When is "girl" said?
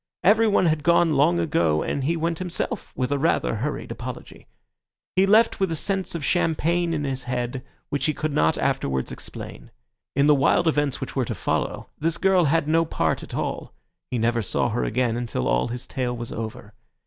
12.17-12.45